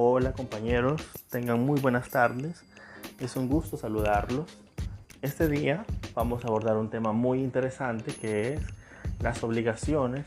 [0.00, 2.62] Hola compañeros, tengan muy buenas tardes.
[3.18, 4.46] Es un gusto saludarlos.
[5.22, 5.84] Este día
[6.14, 8.60] vamos a abordar un tema muy interesante que es
[9.18, 10.24] las obligaciones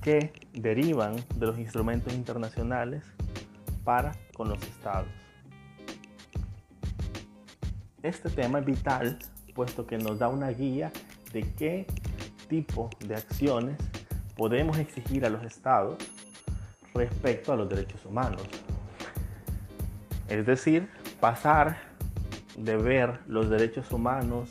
[0.00, 3.02] que derivan de los instrumentos internacionales
[3.82, 5.08] para con los estados.
[8.00, 9.18] Este tema es vital
[9.56, 10.92] puesto que nos da una guía
[11.32, 11.88] de qué
[12.48, 13.76] tipo de acciones
[14.36, 15.96] podemos exigir a los estados
[16.96, 18.42] respecto a los derechos humanos.
[20.28, 20.88] Es decir,
[21.20, 21.78] pasar
[22.56, 24.50] de ver los derechos humanos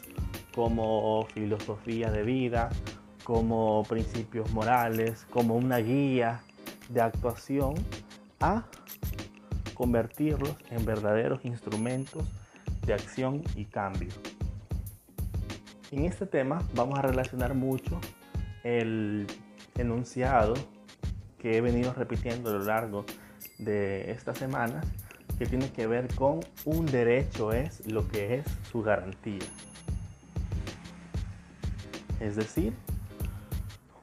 [0.53, 2.69] como filosofía de vida,
[3.23, 6.41] como principios morales, como una guía
[6.89, 7.73] de actuación,
[8.39, 8.63] a
[9.73, 12.23] convertirlos en verdaderos instrumentos
[12.85, 14.09] de acción y cambio.
[15.91, 17.99] En este tema vamos a relacionar mucho
[18.63, 19.27] el
[19.77, 20.53] enunciado
[21.45, 23.05] que he venido repitiendo a lo largo
[23.59, 24.83] de estas semanas
[25.37, 29.45] que tiene que ver con un derecho es lo que es su garantía.
[32.19, 32.73] Es decir,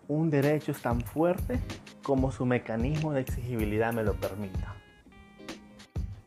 [0.07, 1.59] un derecho es tan fuerte
[2.05, 4.77] como su mecanismo de exigibilidad me lo permita.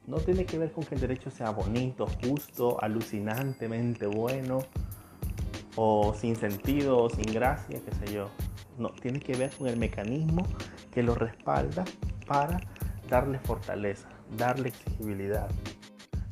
[0.08, 4.60] No tiene que ver con que el derecho sea bonito, justo, alucinantemente bueno,
[5.78, 8.30] o sin sentido, o sin gracia, qué sé yo.
[8.78, 10.46] No, tiene que ver con el mecanismo
[10.96, 11.84] que lo respalda
[12.26, 12.62] para
[13.10, 14.08] darle fortaleza,
[14.38, 15.50] darle exigibilidad.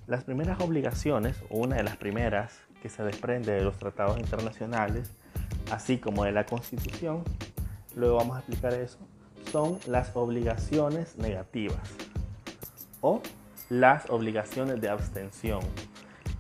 [0.07, 5.11] Las primeras obligaciones, o una de las primeras que se desprende de los tratados internacionales,
[5.69, 7.23] así como de la Constitución,
[7.95, 8.99] luego vamos a explicar eso,
[9.51, 11.81] son las obligaciones negativas
[13.01, 13.21] o
[13.69, 15.59] las obligaciones de abstención.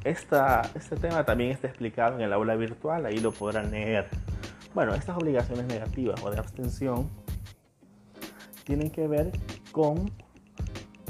[0.05, 4.07] este tema también está explicado en el aula virtual, ahí lo podrán leer.
[4.73, 7.22] Bueno, estas obligaciones negativas o de abstención
[8.63, 9.31] tienen que ver
[9.71, 10.11] con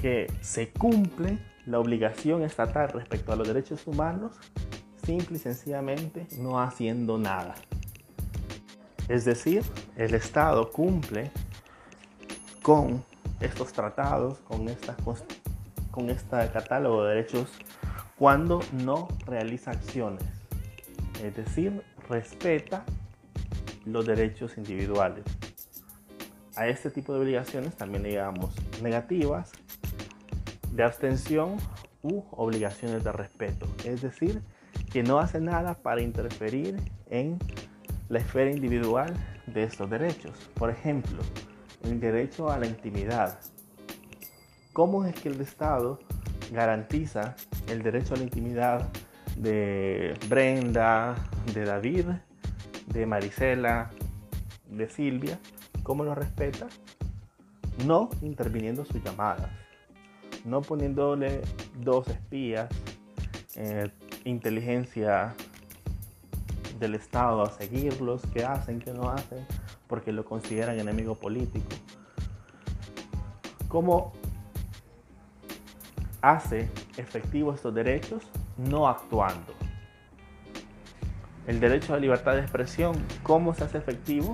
[0.01, 4.33] que se cumple la obligación estatal respecto a los derechos humanos
[5.05, 7.55] simple y sencillamente no haciendo nada.
[9.07, 9.63] Es decir,
[9.95, 11.31] el Estado cumple
[12.61, 13.03] con
[13.39, 14.95] estos tratados, con, esta,
[16.07, 17.49] este catálogo de derechos
[18.17, 20.23] cuando no realiza acciones.
[21.21, 22.85] Es decir, respeta
[23.85, 25.25] los derechos individuales
[26.55, 29.51] a este tipo de obligaciones también le llamamos negativas,
[30.71, 31.57] de abstención
[32.01, 33.67] u obligaciones de respeto.
[33.85, 34.41] Es decir,
[34.91, 36.77] que no hace nada para interferir
[37.09, 37.39] en
[38.09, 39.13] la esfera individual
[39.47, 40.31] de estos derechos.
[40.55, 41.21] Por ejemplo,
[41.83, 43.39] el derecho a la intimidad.
[44.73, 45.99] ¿Cómo es que el Estado
[46.51, 47.35] garantiza
[47.67, 48.89] el derecho a la intimidad
[49.37, 51.15] de Brenda,
[51.53, 52.05] de David,
[52.87, 53.89] de Marisela,
[54.69, 55.39] de Silvia?
[55.83, 56.67] ¿Cómo lo respeta?
[57.85, 59.49] No interviniendo sus llamadas,
[60.45, 61.41] no poniéndole
[61.81, 62.69] dos espías,
[63.55, 63.89] eh,
[64.23, 65.35] inteligencia
[66.79, 69.45] del Estado a seguirlos, qué hacen, qué no hacen,
[69.87, 71.67] porque lo consideran enemigo político.
[73.67, 74.13] ¿Cómo
[76.21, 78.23] hace efectivos estos derechos?
[78.57, 79.53] No actuando.
[81.47, 84.33] El derecho a la libertad de expresión, ¿cómo se hace efectivo?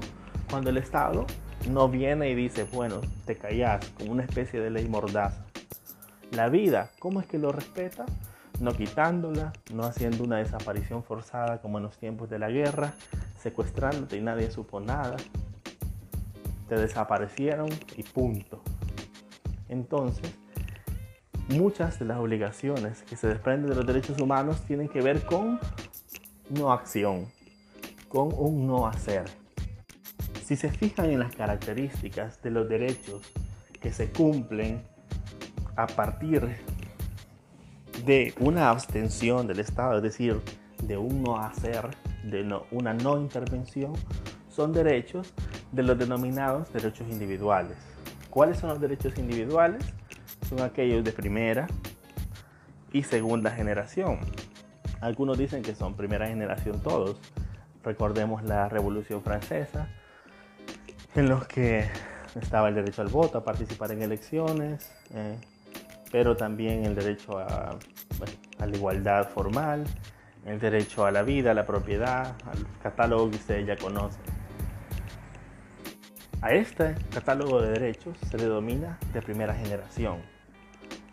[0.49, 1.27] Cuando el Estado
[1.69, 5.45] no viene y dice, bueno, te callas, como una especie de ley mordaza.
[6.31, 8.05] La vida, ¿cómo es que lo respeta?
[8.59, 12.93] No quitándola, no haciendo una desaparición forzada como en los tiempos de la guerra,
[13.37, 15.17] secuestrándote y nadie supo nada.
[16.67, 18.61] Te desaparecieron y punto.
[19.69, 20.33] Entonces,
[21.49, 25.59] muchas de las obligaciones que se desprenden de los derechos humanos tienen que ver con
[26.49, 27.27] no acción,
[28.07, 29.25] con un no hacer.
[30.49, 33.21] Si se fijan en las características de los derechos
[33.79, 34.81] que se cumplen
[35.75, 36.57] a partir
[38.03, 40.41] de una abstención del Estado, es decir,
[40.81, 41.89] de un no hacer,
[42.23, 43.93] de una no intervención,
[44.49, 45.35] son derechos
[45.71, 47.77] de los denominados derechos individuales.
[48.31, 49.85] ¿Cuáles son los derechos individuales?
[50.49, 51.67] Son aquellos de primera
[52.91, 54.17] y segunda generación.
[54.99, 57.21] Algunos dicen que son primera generación todos.
[57.83, 59.89] Recordemos la Revolución Francesa,
[61.19, 61.85] en los que
[62.39, 65.37] estaba el derecho al voto, a participar en elecciones, eh,
[66.11, 67.77] pero también el derecho a,
[68.59, 69.83] la igualdad formal,
[70.45, 74.21] el derecho a la vida, a la propiedad, al catálogo que ustedes ya conocen.
[76.41, 80.21] A este catálogo de derechos se le denomina de primera generación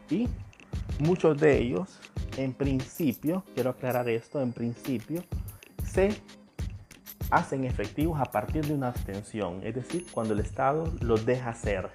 [0.09, 0.29] y
[1.01, 1.99] muchos de ellos,
[2.37, 5.25] en principio, quiero aclarar esto, en principio,
[5.85, 6.11] se
[7.31, 11.91] hacen efectivos a partir de una abstención, es decir, cuando el Estado los deja hacer.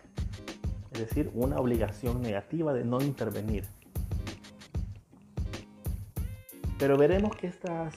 [0.91, 3.65] Es decir, una obligación negativa de no intervenir.
[6.77, 7.93] Pero veremos que estas,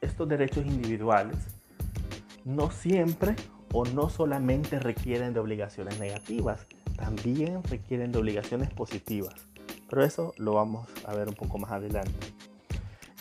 [0.00, 1.36] estos derechos individuales
[2.44, 3.36] no siempre
[3.72, 9.34] o no solamente requieren de obligaciones negativas, también requieren de obligaciones positivas.
[9.88, 12.12] Pero eso lo vamos a ver un poco más adelante.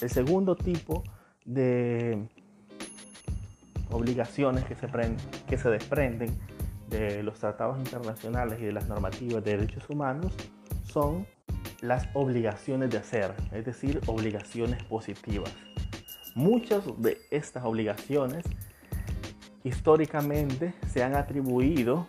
[0.02, 1.04] El segundo tipo
[1.46, 2.28] de
[3.92, 4.88] obligaciones que se,
[5.48, 6.38] que se desprenden
[6.90, 10.34] de los tratados internacionales y de las normativas de derechos humanos
[10.84, 11.26] son
[11.82, 15.52] las obligaciones de hacer, es decir, obligaciones positivas.
[16.36, 18.46] Muchas de estas obligaciones
[19.64, 22.06] históricamente se han atribuido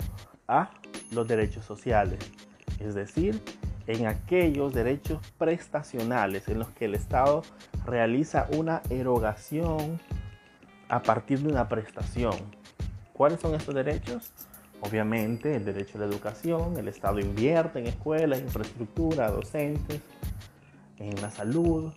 [0.49, 0.71] a
[1.13, 2.19] los derechos sociales,
[2.79, 3.41] es decir,
[3.87, 7.43] en aquellos derechos prestacionales en los que el Estado
[7.85, 10.01] realiza una erogación
[10.93, 12.35] a partir de una prestación.
[13.15, 14.31] ¿Cuáles son estos derechos?
[14.83, 20.03] Obviamente el derecho a la educación, el Estado invierte en escuelas, infraestructura, docentes,
[20.99, 21.95] en la salud,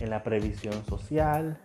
[0.00, 1.56] en la previsión social,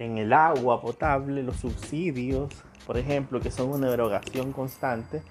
[0.00, 2.52] en el agua potable, los subsidios,
[2.88, 5.22] por ejemplo, que son una erogación constante,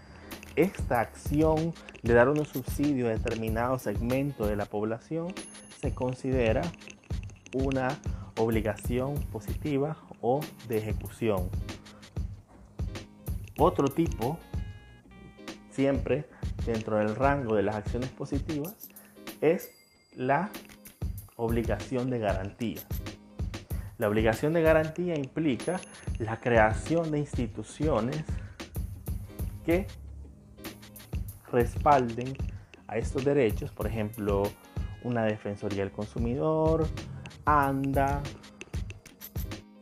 [0.55, 1.73] esta acción
[2.03, 5.33] de dar un subsidio a determinado segmento de la población
[5.81, 6.61] se considera
[7.53, 7.99] una
[8.37, 11.49] obligación positiva o de ejecución.
[13.57, 14.39] Otro tipo,
[15.69, 16.25] siempre
[16.65, 18.75] dentro del rango de las acciones positivas,
[19.41, 19.69] es
[20.15, 20.49] la
[21.35, 22.81] obligación de garantía.
[23.97, 25.79] La obligación de garantía implica
[26.19, 28.23] la creación de instituciones
[29.65, 29.87] que
[31.51, 32.35] respalden
[32.87, 34.43] a estos derechos, por ejemplo,
[35.03, 36.87] una Defensoría del Consumidor,
[37.45, 38.21] ANDA,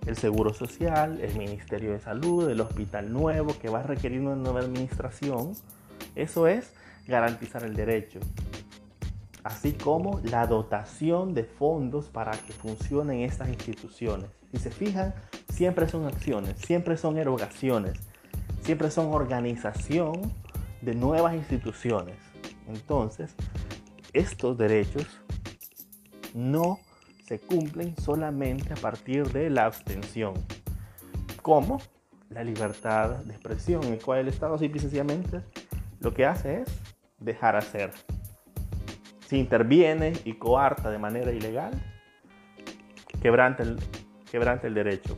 [0.06, 4.36] el Seguro Social, el Ministerio de Salud, el Hospital Nuevo, que va a requerir una
[4.36, 5.54] nueva administración.
[6.16, 6.74] Eso es
[7.08, 8.20] garantizar el derecho,
[9.44, 14.30] así como la dotación de fondos para que funcionen estas instituciones.
[14.52, 15.14] Si se fijan,
[15.50, 18.00] siempre son acciones, siempre son erogaciones,
[18.62, 20.14] siempre son organización
[20.82, 22.16] de nuevas instituciones.
[22.68, 23.36] Entonces,
[24.14, 25.08] estos derechos
[26.34, 26.80] no
[27.26, 30.34] se cumplen solamente a partir de la abstención.
[31.42, 31.82] como
[32.30, 35.42] La libertad de expresión, en el cual el Estado simple y sencillamente
[36.00, 36.70] lo que hace es
[37.20, 37.92] dejar hacer.
[39.28, 41.72] Si interviene y coarta de manera ilegal,
[43.22, 45.18] quebrante el, derecho.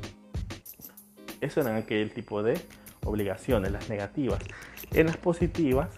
[1.42, 2.60] Eso era aquel tipo de
[3.06, 4.39] obligaciones, las negativas.
[4.92, 5.89] En las positivas,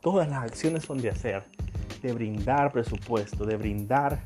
[0.00, 1.44] todas las acciones son de hacer,
[2.06, 4.22] de brindar presupuesto, de brindar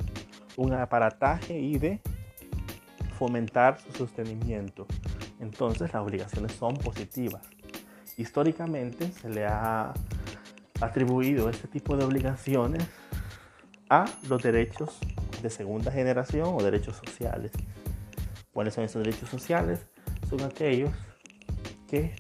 [0.57, 2.01] un aparataje y de
[3.19, 4.87] fomentar su sostenimiento.
[5.41, 7.43] Entonces las obligaciones son positivas.
[8.19, 9.95] Históricamente se le ha
[10.81, 12.87] atribuido este tipo de obligaciones
[13.89, 14.99] a los derechos
[15.43, 17.53] de segunda generación o derechos sociales.
[18.53, 19.87] ¿Cuáles son esos derechos sociales?
[20.29, 20.91] Son aquellos
[21.89, 22.15] que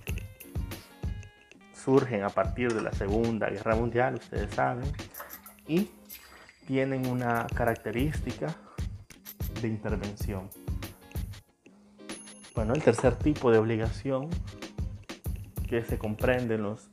[1.75, 4.85] surgen a partir de la Segunda Guerra Mundial, ustedes saben,
[5.71, 5.89] y
[6.67, 8.57] tienen una característica
[9.63, 10.51] de intervención.
[12.57, 14.29] Bueno, el tercer tipo de obligación
[15.69, 16.89] que se comprende en los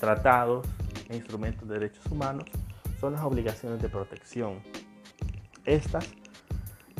[0.00, 0.66] tratados
[1.10, 2.46] e instrumentos de derechos humanos
[2.98, 4.60] son las obligaciones de protección.
[5.66, 6.08] Estas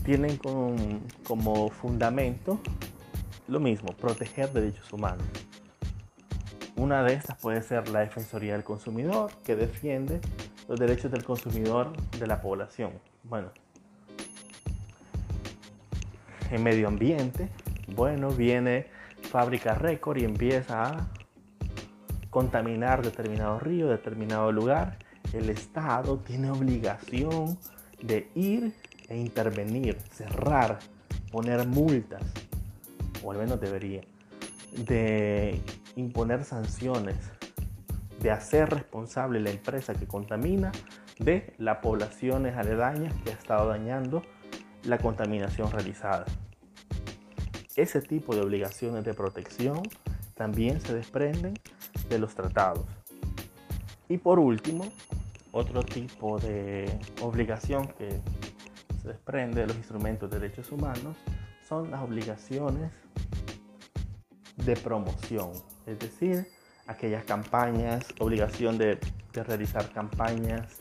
[0.04, 2.60] tienen como fundamento
[3.48, 5.26] lo mismo, proteger derechos humanos.
[6.76, 10.20] Una de estas puede ser la Defensoría del Consumidor, que defiende
[10.68, 12.92] los derechos del consumidor de la población.
[13.22, 13.50] Bueno,
[16.50, 17.48] en medio ambiente,
[17.88, 18.86] bueno, viene
[19.30, 21.08] Fábrica Récord y empieza a
[22.30, 24.98] contaminar determinado río, determinado lugar.
[25.32, 27.58] El Estado tiene obligación
[28.02, 28.74] de ir
[29.08, 30.78] e intervenir, cerrar,
[31.30, 32.22] poner multas
[33.24, 34.02] o al menos debería,
[34.76, 35.60] de
[35.96, 37.16] imponer sanciones,
[38.20, 40.72] de hacer responsable la empresa que contamina
[41.18, 44.22] de las poblaciones aledañas que ha estado dañando
[44.84, 46.24] la contaminación realizada.
[47.76, 49.82] Ese tipo de obligaciones de protección
[50.34, 51.54] también se desprenden
[52.08, 52.86] de los tratados.
[54.08, 54.92] Y por último,
[55.52, 58.20] otro tipo de obligación que
[59.00, 61.16] se desprende de los instrumentos de derechos humanos
[61.68, 62.92] son las obligaciones
[64.56, 65.52] de promoción,
[65.86, 66.46] es decir,
[66.86, 68.98] aquellas campañas, obligación de,
[69.32, 70.78] realizar campañas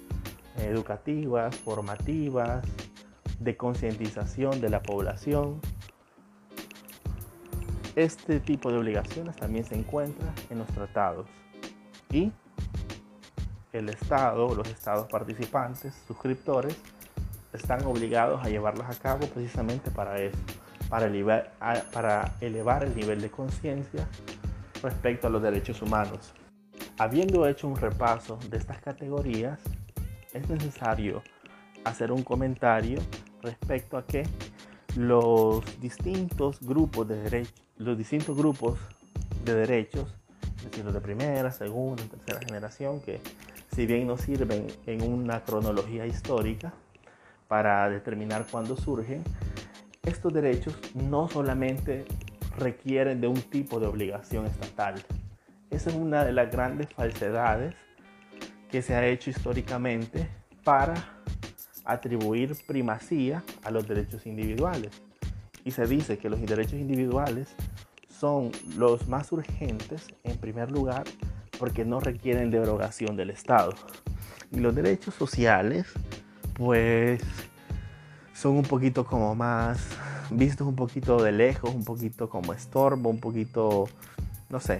[0.57, 2.63] educativas, formativas,
[3.39, 5.59] de concientización de la población.
[7.95, 11.27] Este tipo de obligaciones también se encuentra en los tratados
[12.11, 12.31] y
[13.71, 16.77] el Estado, los Estados participantes, suscriptores,
[17.53, 20.37] están obligados a llevarlos a cabo precisamente para eso,
[20.89, 24.07] para elevar el nivel de conciencia
[24.83, 26.33] respecto a los derechos humanos.
[26.97, 29.59] Habiendo hecho un repaso de estas categorías,
[30.33, 31.23] es necesario
[31.85, 32.99] hacer un comentario
[33.41, 34.27] respecto a que
[34.95, 38.77] los distintos grupos de derechos, los distintos grupos
[39.43, 40.13] de derechos,
[40.57, 43.19] es decir, los de primera, segunda, tercera generación, que
[43.73, 46.73] si bien nos sirven en una cronología histórica
[47.47, 49.23] para determinar cuándo surgen,
[50.03, 52.05] estos derechos no solamente
[52.57, 54.95] requieren de un tipo de obligación estatal.
[55.69, 57.75] Esa es una de las grandes falsedades
[58.69, 60.29] que se ha hecho históricamente
[60.63, 60.93] para
[61.85, 64.91] atribuir primacía a los derechos individuales.
[65.65, 67.55] Y se dice que los derechos individuales
[68.09, 71.03] son los más urgentes, en primer lugar,
[71.59, 73.73] porque no requieren derogación del Estado.
[74.51, 75.87] Y los derechos sociales,
[76.53, 77.21] pues,
[78.33, 79.97] son un poquito como más
[80.37, 83.87] vistos un poquito de lejos, un poquito como estorbo, un poquito,
[84.49, 84.79] no sé,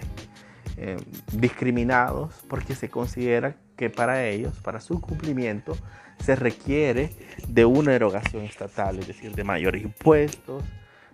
[0.76, 0.96] eh,
[1.32, 5.76] discriminados, porque se considera que para ellos, para su cumplimiento,
[6.18, 7.10] se requiere
[7.48, 10.62] de una erogación estatal, es decir, de mayores impuestos,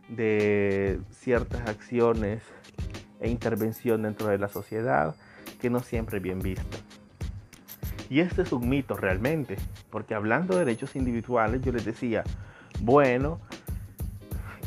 [0.09, 2.43] de ciertas acciones
[3.21, 5.15] e intervención dentro de la sociedad
[5.61, 6.79] que no siempre es bien vista.
[8.09, 9.57] Y este es un mito realmente,
[9.91, 12.25] porque hablando de derechos individuales, yo les decía,
[12.81, 13.41] bueno,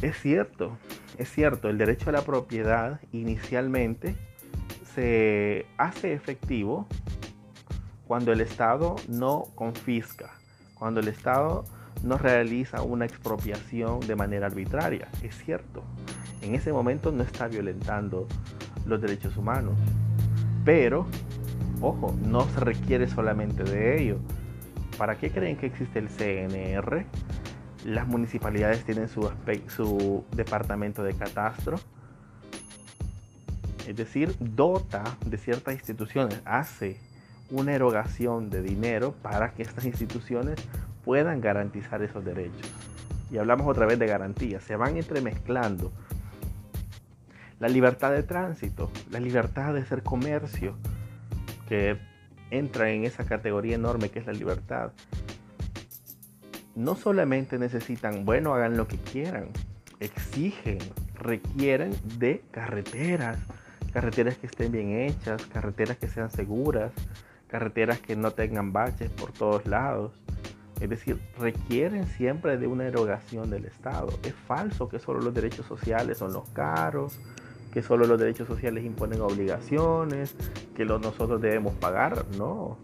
[0.04, 0.78] es cierto,
[1.18, 4.16] es cierto, el derecho a la propiedad inicialmente
[4.94, 6.88] se hace efectivo
[8.06, 10.34] cuando el Estado no confisca,
[10.74, 11.64] cuando el Estado
[12.04, 15.08] no realiza una expropiación de manera arbitraria.
[15.22, 15.84] Es cierto,
[16.42, 18.28] en ese momento no está violentando
[18.86, 19.76] los derechos humanos,
[20.66, 21.08] pero,
[21.80, 24.18] ojo, no se requiere solamente de ello.
[24.98, 27.06] ¿Para qué creen que existe el CNR?
[27.84, 31.78] Las municipalidades tienen su, departamento de catastro,
[33.88, 36.98] es decir, dota de ciertas instituciones, hace
[37.52, 40.58] una erogación de dinero para que estas instituciones
[41.04, 42.72] puedan garantizar esos derechos.
[43.30, 45.92] Y hablamos otra vez de garantías, se van entremezclando
[47.60, 50.76] la libertad de tránsito, la libertad de hacer comercio,
[51.68, 51.98] que
[52.52, 54.92] entra en esa categoría enorme que es la libertad.
[56.76, 59.50] No solamente necesitan, bueno, hagan lo que quieran,
[60.00, 60.80] exigen,
[61.16, 63.38] requieren de carreteras,
[63.94, 66.92] carreteras que estén bien hechas, carreteras que sean seguras,
[67.48, 70.14] carreteras que no tengan baches por todos lados.
[70.82, 74.10] Es decir, requieren siempre de una erogación del Estado.
[74.24, 77.20] Es falso que solo los derechos sociales son los caros,
[77.72, 80.36] que solo los derechos sociales imponen obligaciones,
[80.76, 82.26] que nosotros debemos pagar.
[82.38, 82.78] No,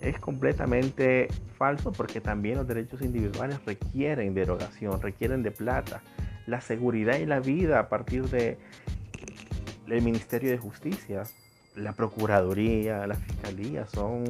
[0.00, 6.02] es completamente falso porque también los derechos individuales requieren derogación, requieren de plata.
[6.46, 8.58] La seguridad y la vida a partir de
[9.88, 11.24] el Ministerio de Justicia,
[11.76, 14.24] la Procuraduría, la Fiscalía, son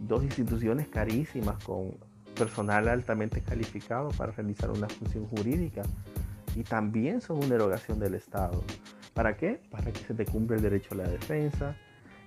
[0.00, 1.94] dos instituciones carísimas con
[2.34, 5.82] personal altamente calificado para realizar una función jurídica
[6.56, 8.62] y también son una erogación del Estado.
[9.12, 9.60] ¿Para qué?
[9.70, 11.76] Para que se te cumpla el derecho a la defensa,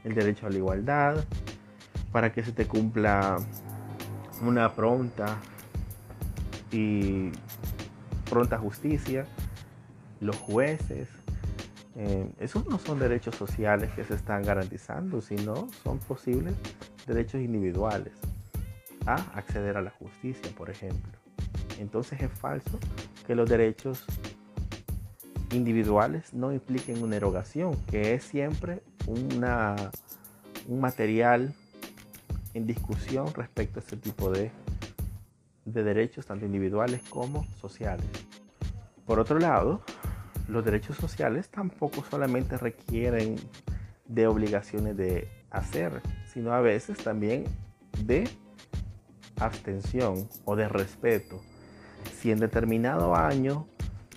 [0.04, 1.26] el derecho a la igualdad,
[2.16, 3.36] para que se te cumpla
[4.42, 5.38] una pronta
[6.72, 7.30] y
[8.30, 9.26] pronta justicia,
[10.22, 11.10] los jueces.
[11.98, 16.56] Eh, esos no son derechos sociales que se están garantizando, sino son posibles
[17.06, 18.14] derechos individuales
[19.06, 21.12] a acceder a la justicia, por ejemplo.
[21.82, 22.80] Entonces es falso
[23.28, 24.06] que los derechos
[25.52, 29.76] individuales no impliquen una erogación, que es siempre una,
[30.70, 31.54] un material
[32.56, 34.50] en discusión respecto a este tipo de,
[35.66, 38.08] de derechos, tanto individuales como sociales.
[39.06, 39.82] Por otro lado,
[40.48, 43.36] los derechos sociales tampoco solamente requieren
[44.08, 46.02] de obligaciones de hacer,
[46.34, 47.44] sino a veces también
[48.06, 48.28] de
[49.38, 51.42] abstención o de respeto.
[52.18, 53.68] Si en determinado año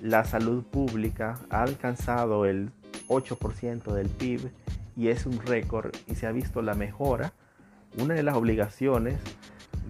[0.00, 2.70] la salud pública ha alcanzado el
[3.08, 4.50] 8% del PIB
[4.96, 7.32] y es un récord y se ha visto la mejora,
[8.00, 9.18] una de las obligaciones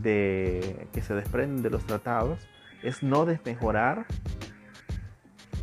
[0.02, 2.38] que se desprenden de los tratados
[2.82, 4.06] es no desmejorar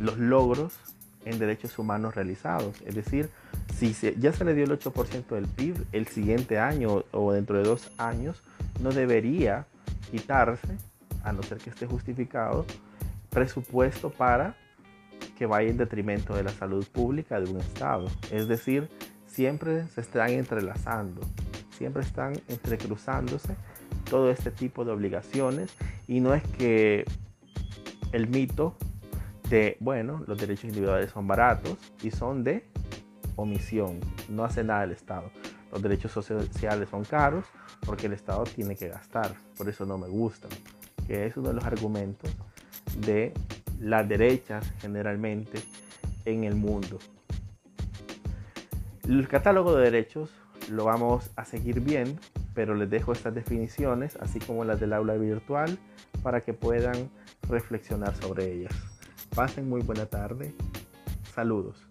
[0.00, 0.78] los logros
[1.24, 2.80] en derechos humanos realizados.
[2.82, 3.30] Es decir,
[3.74, 7.64] si ya se le dio el 8% del PIB, el siguiente año o dentro de
[7.64, 8.42] dos años
[8.80, 9.66] no debería
[10.10, 10.76] quitarse,
[11.24, 12.64] a no ser que esté justificado,
[13.30, 14.54] presupuesto para
[15.36, 18.06] que vaya en detrimento de la salud pública de un Estado.
[18.30, 18.88] Es decir,
[19.26, 21.22] siempre se están entrelazando,
[21.76, 23.56] siempre están entrecruzándose
[24.08, 25.70] todo este tipo de obligaciones
[26.08, 27.04] y no es que
[28.12, 28.76] el mito
[29.50, 32.66] de, bueno, los derechos individuales son baratos y son de
[33.36, 35.30] omisión, no hace nada el Estado.
[35.72, 37.44] Los derechos sociales son caros
[37.84, 40.50] porque el Estado tiene que gastar, por eso no me gustan,
[41.06, 42.30] que es uno de los argumentos
[43.06, 43.34] de
[43.80, 45.60] las derechas generalmente
[46.24, 46.98] en el mundo.
[49.06, 50.30] El catálogo de derechos
[50.70, 52.18] lo vamos a seguir bien,
[52.54, 55.78] pero les dejo estas definiciones, así como las del aula virtual,
[56.22, 57.10] para que puedan
[57.48, 58.74] reflexionar sobre ellas.
[59.34, 60.54] Pasen muy buena tarde.
[61.34, 61.86] Saludos.